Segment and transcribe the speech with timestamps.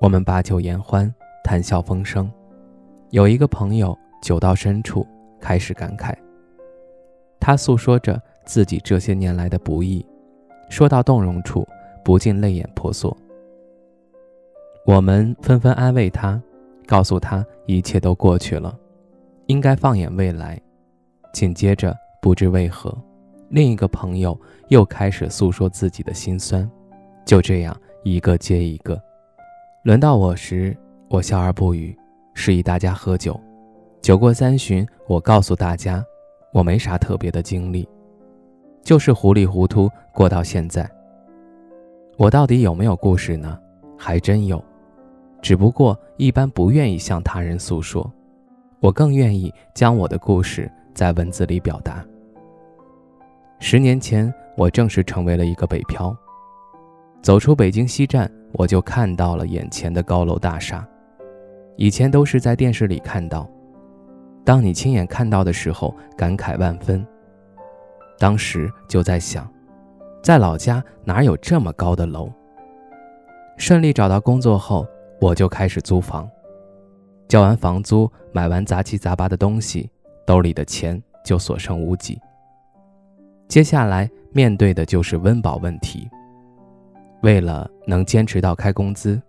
[0.00, 1.12] 我们把酒言欢，
[1.42, 2.30] 谈笑风生。
[3.10, 5.04] 有一个朋友酒到深处
[5.40, 6.14] 开始感慨，
[7.40, 10.06] 他诉说着自己这些年来的不易，
[10.68, 11.66] 说到动容处，
[12.04, 13.16] 不禁泪眼婆娑。
[14.86, 16.40] 我们纷纷安慰他，
[16.86, 18.78] 告诉他一切都过去了，
[19.46, 20.60] 应该放眼未来。
[21.32, 22.96] 紧接着，不知为何，
[23.48, 24.38] 另一个朋友
[24.68, 26.70] 又开始诉说自己的心酸，
[27.24, 29.00] 就这样一个接一个。
[29.84, 30.76] 轮到我时，
[31.08, 31.96] 我笑而不语，
[32.34, 33.38] 示意大家喝酒。
[34.02, 36.04] 酒过三巡，我告诉大家，
[36.52, 37.88] 我没啥特别的经历，
[38.82, 40.88] 就是糊里糊涂过到现在。
[42.16, 43.56] 我到底有没有故事呢？
[43.96, 44.62] 还真有，
[45.40, 48.10] 只不过一般不愿意向他人诉说，
[48.80, 52.04] 我更愿意将我的故事在文字里表达。
[53.60, 56.14] 十年前，我正式成为了一个北漂，
[57.22, 58.28] 走出北京西站。
[58.52, 60.86] 我就看到了眼前的高楼大厦，
[61.76, 63.48] 以前都是在电视里看到，
[64.44, 67.06] 当你亲眼看到的时候，感慨万分。
[68.18, 69.48] 当时就在想，
[70.22, 72.30] 在老家哪有这么高的楼？
[73.56, 74.86] 顺利找到工作后，
[75.20, 76.28] 我就开始租房，
[77.28, 79.90] 交完房租，买完杂七杂八的东西，
[80.26, 82.18] 兜里的钱就所剩无几。
[83.46, 86.08] 接下来面对的就是温饱问题。
[87.22, 89.20] 为了能坚持到开工资，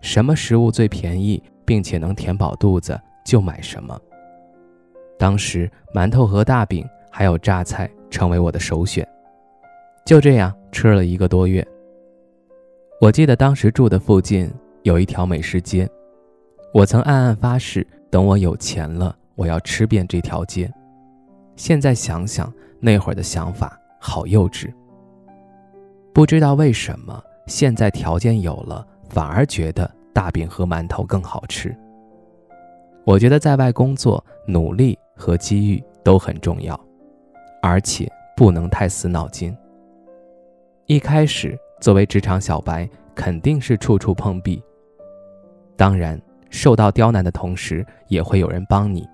[0.00, 3.98] 什么食物最便宜并且能填饱肚子就买什么。
[5.18, 9.06] 当时馒头和大饼还有榨菜成为我的首选。
[10.04, 11.66] 就这样吃了一个多月。
[13.00, 14.50] 我记得当时住的附近
[14.82, 15.88] 有一条美食街，
[16.72, 20.70] 我曾暗暗发誓，等我有钱了，我要吃遍这条街。
[21.56, 24.72] 现在想想那会儿的想法，好幼稚。
[26.12, 27.22] 不知道为什么。
[27.46, 31.76] 现在条件有了，反而觉得大饼和馒头更好吃。
[33.04, 36.78] 我觉得在外工作，努力和机遇都很重要，
[37.60, 39.54] 而且不能太死脑筋。
[40.86, 44.62] 一开始作为职场小白，肯定是处处碰壁。
[45.76, 46.18] 当然，
[46.48, 49.06] 受到刁难的同时，也会有人帮你。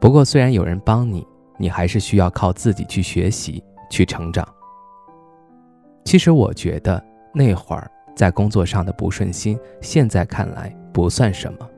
[0.00, 1.26] 不过，虽然有人帮你，
[1.58, 4.46] 你还是需要靠自己去学习、去成长。
[6.04, 7.02] 其实，我觉得。
[7.32, 11.68] 那会儿在工作上的不顺心，现在看来不算什么，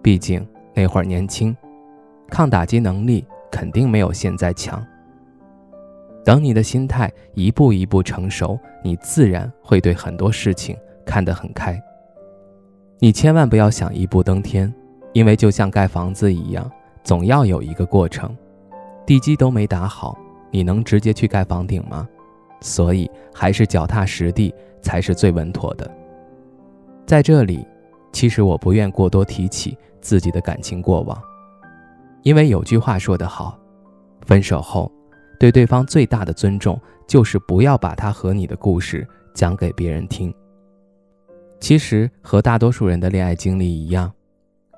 [0.00, 1.56] 毕竟那会儿年轻，
[2.28, 4.84] 抗打击能力肯定没有现在强。
[6.24, 11.80] 等你的心态一步一步成熟，你自然会对很多事情看得很开。
[12.98, 14.72] 你千万不要想一步登天，
[15.14, 16.70] 因为就像盖房子一样，
[17.02, 18.36] 总要有一个过程，
[19.06, 20.16] 地基都没打好，
[20.50, 22.06] 你能直接去盖房顶吗？
[22.60, 25.90] 所以，还是脚踏实地才是最稳妥的。
[27.06, 27.66] 在这里，
[28.12, 31.20] 其实我不愿过多提起自己的感情过往，
[32.22, 33.58] 因为有句话说得好：
[34.26, 34.90] 分手后，
[35.38, 40.32] 对对方最大的尊重就是不要把他和你的故事讲给别人听。
[41.60, 44.12] 其实，和大多数人的恋爱经历一样，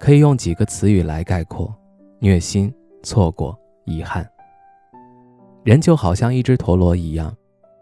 [0.01, 1.73] 可以用几个词语来概括：
[2.19, 2.73] 虐心、
[3.03, 4.29] 错过、遗憾。
[5.65, 7.33] 人就好像一只陀螺一样。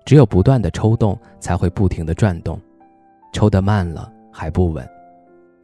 [0.04, 2.58] 只有不断的抽动，才会不停的转动，
[3.32, 4.88] 抽得慢了还不稳，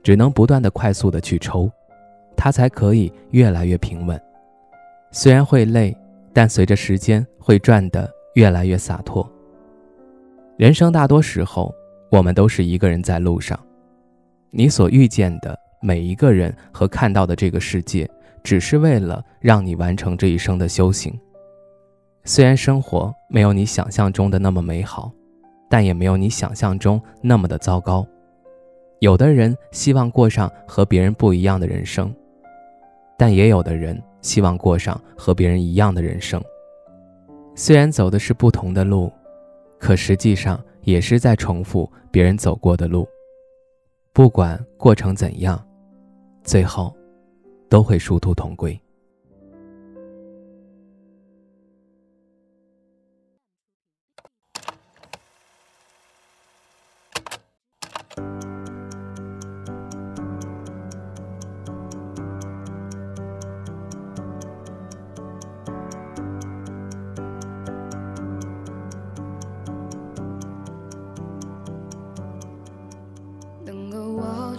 [0.02, 1.70] 只能不断的快速的去抽，
[2.36, 4.20] 它才可以越来越平稳。
[5.10, 5.96] 虽然会累，
[6.32, 9.28] 但随着时间会转得越来越洒脱。
[10.56, 11.74] 人生大多时候，
[12.10, 13.58] 我们都是一个人在路上，
[14.50, 18.08] 你所遇见的每一个人和看到的这个世界，
[18.44, 21.18] 只是为了让你完成这一生的修行。
[22.28, 25.12] 虽然生活没有你想象中的那么美好，
[25.70, 28.04] 但也没有你想象中那么的糟糕。
[28.98, 32.12] 有的人希望过上和别人不一样的人生，
[33.16, 36.42] 但也有的人希望过上和别人一样的人生。
[37.54, 39.12] 虽然走的是不同的路，
[39.78, 43.06] 可实际上也是在重复别人走过的路。
[44.12, 45.64] 不管过程怎样，
[46.42, 46.92] 最后
[47.68, 48.78] 都会殊途同归。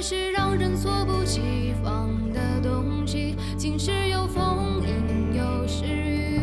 [0.00, 3.36] 是让人猝不及防的东西？
[3.56, 6.40] 晴时有风，阴有时雨，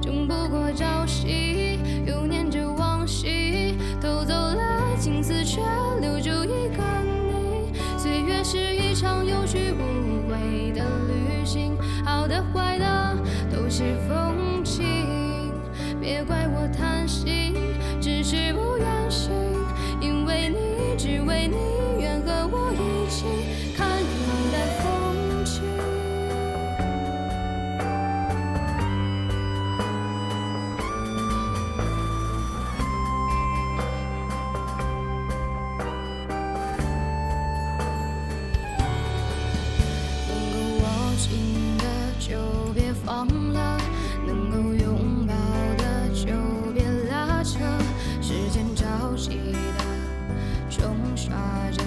[0.00, 5.60] 争不过朝夕，又念着往昔，偷走了青丝，却
[6.00, 7.72] 留住一个你。
[7.98, 13.16] 岁月是一场有去无回的旅行，好的坏的
[13.50, 14.84] 都是风景。
[16.00, 17.54] 别怪我贪心，
[18.00, 18.60] 只是不
[49.18, 49.84] 记得
[50.70, 51.34] 冲刷
[51.72, 51.82] 着，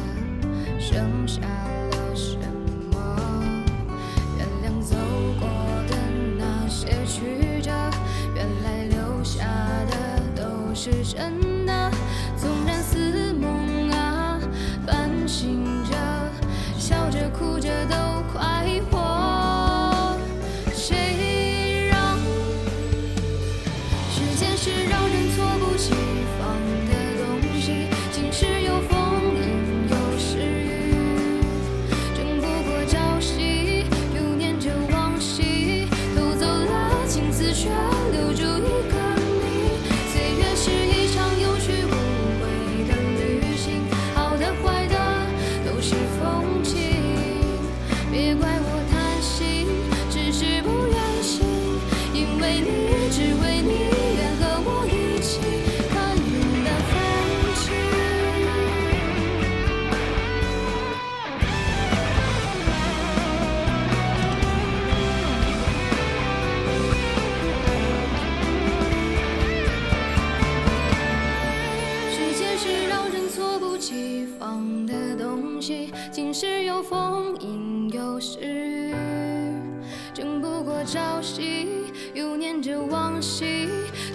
[0.77, 2.37] 剩下了什
[2.91, 2.93] 么？
[4.37, 4.97] 原谅走
[5.39, 5.47] 过
[5.87, 5.95] 的
[6.37, 7.71] 那些曲折，
[8.35, 9.45] 原来留下
[9.89, 9.95] 的
[10.35, 11.39] 都是真
[48.21, 48.50] 别
[81.41, 81.67] 忆，
[82.13, 83.67] 又念着往昔，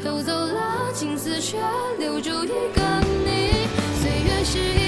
[0.05, 1.59] 偷走了青丝，却
[1.99, 2.81] 留住一个
[3.25, 3.67] 你。
[4.01, 4.86] 岁月是一